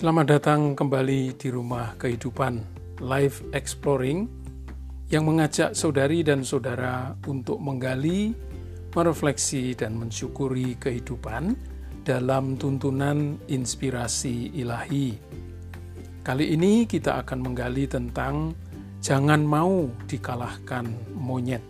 Selamat 0.00 0.32
datang 0.32 0.72
kembali 0.72 1.36
di 1.36 1.52
rumah 1.52 1.92
kehidupan 2.00 2.64
Life 3.04 3.44
Exploring 3.52 4.24
yang 5.12 5.28
mengajak 5.28 5.76
saudari 5.76 6.24
dan 6.24 6.40
saudara 6.40 7.12
untuk 7.28 7.60
menggali, 7.60 8.32
merefleksi, 8.96 9.76
dan 9.76 10.00
mensyukuri 10.00 10.80
kehidupan 10.80 11.52
dalam 12.00 12.56
tuntunan 12.56 13.44
inspirasi 13.44 14.56
ilahi. 14.56 15.20
Kali 16.24 16.48
ini 16.48 16.88
kita 16.88 17.20
akan 17.20 17.52
menggali 17.52 17.84
tentang 17.84 18.56
jangan 19.04 19.44
mau 19.44 19.84
dikalahkan 20.08 20.88
monyet. 21.12 21.60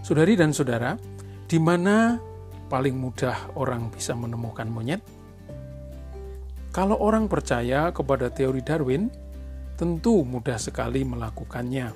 Saudari 0.00 0.32
dan 0.40 0.56
saudara, 0.56 0.96
di 1.44 1.60
mana 1.60 2.16
paling 2.72 2.96
mudah 2.96 3.52
orang 3.60 3.92
bisa 3.92 4.16
menemukan 4.16 4.72
monyet? 4.72 5.15
Kalau 6.76 7.00
orang 7.00 7.24
percaya 7.24 7.88
kepada 7.88 8.28
teori 8.28 8.60
Darwin, 8.60 9.08
tentu 9.80 10.28
mudah 10.28 10.60
sekali 10.60 11.08
melakukannya. 11.08 11.88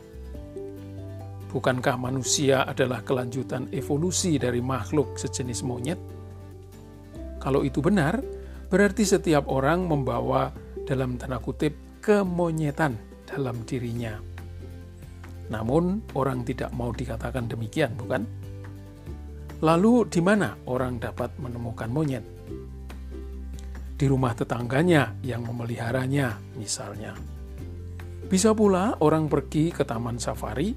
Bukankah 1.53 2.01
manusia 2.01 2.65
adalah 2.65 3.05
kelanjutan 3.05 3.69
evolusi 3.77 4.41
dari 4.41 4.65
makhluk 4.65 5.21
sejenis 5.21 5.61
monyet? 5.69 6.01
Kalau 7.45 7.61
itu 7.61 7.85
benar, 7.85 8.25
berarti 8.73 9.05
setiap 9.05 9.53
orang 9.53 9.85
membawa 9.85 10.49
dalam 10.89 11.21
tanda 11.21 11.37
kutip 11.37 12.01
kemonyetan 12.01 12.97
dalam 13.29 13.61
dirinya. 13.69 14.17
Namun, 15.53 16.09
orang 16.17 16.41
tidak 16.41 16.73
mau 16.73 16.89
dikatakan 16.89 17.53
demikian, 17.53 17.93
bukan? 18.01 18.25
Lalu, 19.61 20.09
di 20.09 20.25
mana 20.25 20.57
orang 20.65 20.97
dapat 20.97 21.37
menemukan 21.37 21.93
monyet? 21.93 22.25
Di 24.01 24.09
rumah 24.09 24.33
tetangganya 24.33 25.21
yang 25.21 25.45
memeliharanya, 25.45 26.41
misalnya. 26.57 27.13
Bisa 28.25 28.57
pula 28.57 28.97
orang 29.05 29.29
pergi 29.29 29.69
ke 29.69 29.85
taman 29.85 30.17
safari 30.17 30.73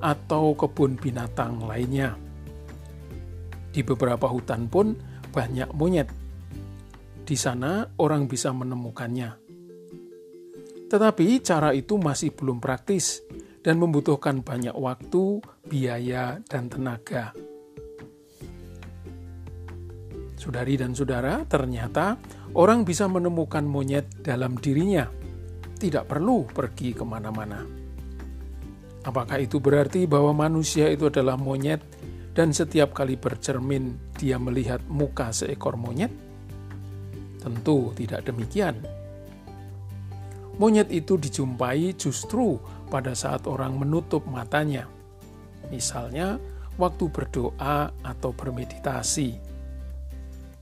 atau 0.00 0.56
kebun 0.56 0.96
binatang 0.96 1.68
lainnya. 1.68 2.16
Di 3.68 3.84
beberapa 3.84 4.24
hutan 4.24 4.72
pun 4.72 4.96
banyak 5.28 5.68
monyet. 5.76 6.08
Di 7.28 7.36
sana 7.36 7.84
orang 8.00 8.24
bisa 8.24 8.48
menemukannya. 8.56 9.36
Tetapi 10.88 11.44
cara 11.44 11.76
itu 11.76 12.00
masih 12.00 12.32
belum 12.32 12.56
praktis 12.56 13.20
dan 13.60 13.76
membutuhkan 13.84 14.40
banyak 14.40 14.72
waktu, 14.72 15.44
biaya, 15.68 16.40
dan 16.48 16.72
tenaga. 16.72 17.36
Saudari 20.42 20.74
dan 20.74 20.90
saudara, 20.90 21.46
ternyata 21.46 22.18
orang 22.58 22.82
bisa 22.82 23.06
menemukan 23.06 23.62
monyet 23.62 24.26
dalam 24.26 24.58
dirinya, 24.58 25.06
tidak 25.78 26.10
perlu 26.10 26.50
pergi 26.50 26.90
ke 26.90 27.06
mana-mana. 27.06 27.62
Apakah 29.06 29.38
itu 29.38 29.62
berarti 29.62 30.02
bahwa 30.10 30.34
manusia 30.34 30.90
itu 30.90 31.06
adalah 31.06 31.38
monyet 31.38 31.78
dan 32.34 32.50
setiap 32.50 32.90
kali 32.90 33.14
bercermin 33.14 33.94
dia 34.18 34.34
melihat 34.34 34.82
muka 34.90 35.30
seekor 35.30 35.78
monyet? 35.78 36.10
Tentu 37.38 37.94
tidak 37.94 38.26
demikian. 38.26 38.82
Monyet 40.58 40.90
itu 40.90 41.22
dijumpai 41.22 41.94
justru 41.94 42.58
pada 42.90 43.14
saat 43.14 43.46
orang 43.46 43.78
menutup 43.78 44.26
matanya. 44.26 44.90
Misalnya, 45.70 46.42
waktu 46.82 47.06
berdoa 47.14 47.94
atau 48.02 48.34
bermeditasi 48.34 49.51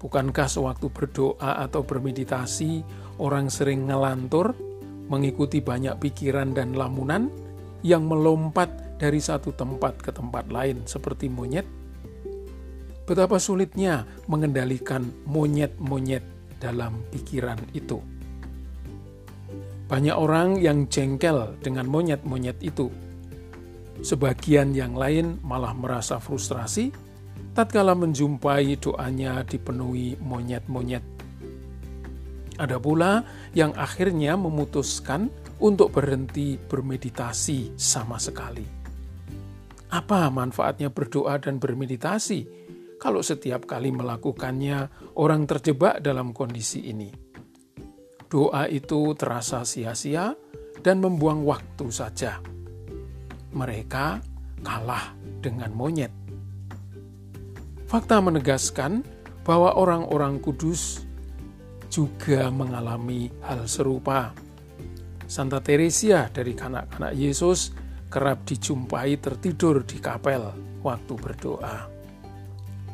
Bukankah 0.01 0.49
sewaktu 0.49 0.89
berdoa 0.89 1.61
atau 1.61 1.85
bermeditasi, 1.85 2.81
orang 3.21 3.53
sering 3.53 3.85
ngelantur, 3.85 4.57
mengikuti 5.13 5.61
banyak 5.61 6.01
pikiran 6.01 6.57
dan 6.57 6.73
lamunan 6.73 7.29
yang 7.85 8.09
melompat 8.09 8.97
dari 8.97 9.21
satu 9.21 9.53
tempat 9.53 10.01
ke 10.01 10.09
tempat 10.09 10.49
lain 10.49 10.89
seperti 10.89 11.29
monyet? 11.29 11.69
Betapa 13.05 13.37
sulitnya 13.37 14.09
mengendalikan 14.25 15.05
monyet-monyet 15.29 16.25
dalam 16.57 17.05
pikiran 17.13 17.61
itu. 17.77 18.01
Banyak 19.85 20.17
orang 20.17 20.65
yang 20.65 20.89
jengkel 20.89 21.61
dengan 21.61 21.85
monyet-monyet 21.85 22.57
itu. 22.65 22.89
Sebagian 24.01 24.73
yang 24.73 24.97
lain 24.97 25.37
malah 25.45 25.77
merasa 25.77 26.17
frustrasi 26.17 27.10
tatkala 27.57 27.99
menjumpai 27.99 28.79
doanya 28.79 29.43
dipenuhi 29.43 30.17
monyet-monyet. 30.21 31.03
Ada 32.61 32.77
pula 32.77 33.25
yang 33.57 33.73
akhirnya 33.73 34.37
memutuskan 34.37 35.33
untuk 35.65 35.97
berhenti 35.97 36.61
bermeditasi 36.61 37.73
sama 37.81 38.21
sekali. 38.21 38.65
Apa 39.91 40.29
manfaatnya 40.29 40.93
berdoa 40.93 41.41
dan 41.41 41.57
bermeditasi 41.57 42.47
kalau 43.01 43.25
setiap 43.25 43.65
kali 43.65 43.91
melakukannya 43.91 44.93
orang 45.17 45.49
terjebak 45.49 46.05
dalam 46.05 46.37
kondisi 46.37 46.93
ini? 46.93 47.11
Doa 48.31 48.69
itu 48.71 49.17
terasa 49.19 49.65
sia-sia 49.67 50.37
dan 50.85 51.03
membuang 51.03 51.43
waktu 51.43 51.91
saja. 51.91 52.39
Mereka 53.51 54.23
kalah 54.63 55.17
dengan 55.41 55.73
monyet. 55.75 56.20
Fakta 57.91 58.23
menegaskan 58.23 59.03
bahwa 59.43 59.75
orang-orang 59.75 60.39
kudus 60.39 61.03
juga 61.91 62.47
mengalami 62.47 63.35
hal 63.43 63.67
serupa. 63.67 64.31
Santa 65.27 65.59
Teresia 65.59 66.31
dari 66.31 66.55
kanak-kanak 66.55 67.19
Yesus 67.19 67.75
kerap 68.07 68.47
dijumpai 68.47 69.19
tertidur 69.19 69.83
di 69.83 69.99
kapel 69.99 70.55
waktu 70.87 71.15
berdoa. 71.19 71.91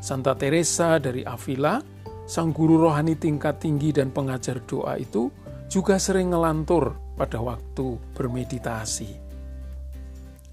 Santa 0.01 0.33
Teresa 0.33 0.97
dari 0.97 1.21
Avila, 1.29 1.77
sang 2.25 2.57
guru 2.57 2.81
rohani 2.89 3.21
tingkat 3.21 3.61
tinggi 3.61 3.93
dan 3.93 4.09
pengajar 4.09 4.65
doa 4.65 4.97
itu 4.97 5.29
juga 5.69 6.01
sering 6.01 6.33
ngelantur 6.33 6.97
pada 7.21 7.37
waktu 7.45 8.01
bermeditasi. 8.17 9.13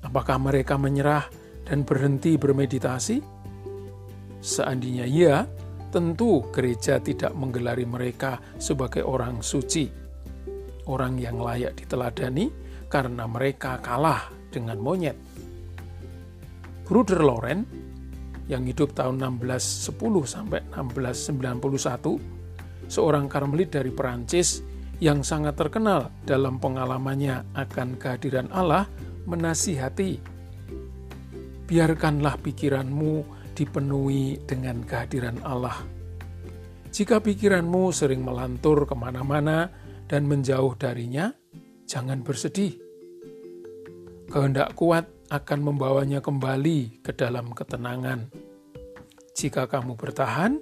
Apakah 0.03 0.35
mereka 0.35 0.75
menyerah 0.75 1.31
dan 1.63 1.87
berhenti 1.87 2.35
bermeditasi? 2.35 3.32
Seandainya 4.43 5.07
iya, 5.07 5.47
tentu 5.87 6.43
gereja 6.51 6.99
tidak 6.99 7.31
menggelari 7.31 7.87
mereka 7.87 8.43
sebagai 8.59 9.07
orang 9.07 9.39
suci, 9.39 9.87
orang 10.91 11.15
yang 11.15 11.39
layak 11.39 11.79
diteladani 11.79 12.51
karena 12.91 13.23
mereka 13.23 13.79
kalah 13.79 14.27
dengan 14.51 14.83
monyet. 14.83 15.15
Bruder 16.83 17.23
Loren 17.23 17.63
yang 18.51 18.67
hidup 18.67 18.91
tahun 18.91 19.23
1610 19.39 19.95
sampai 20.27 20.59
1691, 20.75 22.91
seorang 22.91 23.31
karmelit 23.31 23.71
dari 23.71 23.95
Perancis 23.95 24.59
yang 24.99 25.23
sangat 25.23 25.55
terkenal 25.55 26.11
dalam 26.27 26.59
pengalamannya 26.59 27.47
akan 27.55 27.95
kehadiran 27.95 28.51
Allah, 28.51 28.91
menasihati, 29.23 30.19
biarkanlah 31.63 32.35
pikiranmu 32.43 33.42
dipenuhi 33.53 34.41
dengan 34.45 34.81
kehadiran 34.85 35.41
Allah. 35.45 35.77
Jika 36.93 37.17
pikiranmu 37.21 37.89
sering 37.89 38.21
melantur 38.21 38.85
ke 38.85 38.93
mana-mana 38.93 39.73
dan 40.05 40.29
menjauh 40.29 40.77
darinya, 40.77 41.33
jangan 41.89 42.21
bersedih. 42.21 42.77
Kehendak 44.29 44.77
kuat 44.77 45.09
akan 45.33 45.59
membawanya 45.73 46.21
kembali 46.21 47.01
ke 47.01 47.13
dalam 47.17 47.49
ketenangan. 47.53 48.29
Jika 49.33 49.65
kamu 49.65 49.97
bertahan, 49.97 50.61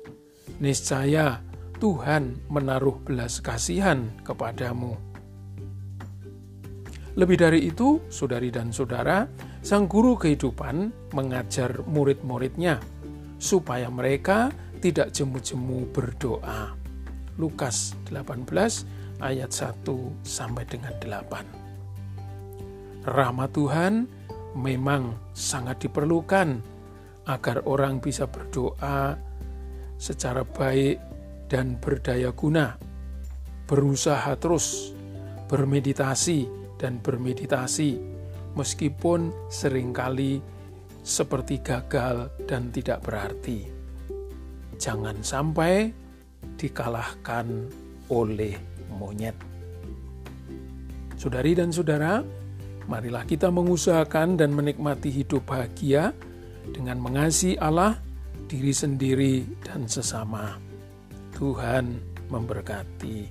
niscaya 0.63 1.43
Tuhan 1.83 2.47
menaruh 2.47 3.03
belas 3.03 3.43
kasihan 3.43 4.07
kepadamu. 4.23 5.10
Lebih 7.11 7.43
dari 7.43 7.67
itu, 7.67 7.99
saudari 8.07 8.47
dan 8.47 8.71
saudara, 8.71 9.27
sang 9.59 9.91
guru 9.91 10.15
kehidupan 10.15 11.11
mengajar 11.11 11.83
murid-muridnya 11.83 12.79
supaya 13.35 13.91
mereka 13.91 14.47
tidak 14.79 15.11
jemu-jemu 15.11 15.91
berdoa. 15.91 16.71
Lukas 17.35 17.99
18 18.07 18.47
ayat 19.19 19.51
1 19.51 19.83
sampai 20.23 20.63
dengan 20.63 20.95
8. 21.03 23.03
Rahmat 23.03 23.49
Tuhan 23.59 24.07
memang 24.55 25.35
sangat 25.35 25.83
diperlukan 25.83 26.63
agar 27.27 27.67
orang 27.67 27.99
bisa 27.99 28.23
berdoa 28.29 29.17
secara 29.99 30.47
baik 30.47 30.95
dan 31.51 31.75
berdaya 31.75 32.31
guna, 32.31 32.79
berusaha 33.67 34.31
terus, 34.39 34.95
bermeditasi 35.51 36.60
dan 36.81 36.97
bermeditasi 36.97 38.01
meskipun 38.57 39.29
sering 39.53 39.93
kali 39.93 40.41
seperti 41.05 41.61
gagal 41.61 42.33
dan 42.49 42.73
tidak 42.73 43.05
berarti. 43.05 43.69
Jangan 44.81 45.21
sampai 45.21 45.93
dikalahkan 46.57 47.69
oleh 48.09 48.57
monyet. 48.97 49.37
Saudari 51.17 51.53
dan 51.53 51.69
saudara, 51.69 52.25
marilah 52.89 53.21
kita 53.29 53.53
mengusahakan 53.53 54.41
dan 54.41 54.57
menikmati 54.57 55.13
hidup 55.13 55.45
bahagia 55.45 56.17
dengan 56.73 56.97
mengasihi 56.97 57.61
Allah, 57.61 57.97
diri 58.49 58.73
sendiri, 58.73 59.45
dan 59.61 59.85
sesama. 59.85 60.57
Tuhan 61.37 61.97
memberkati. 62.29 63.25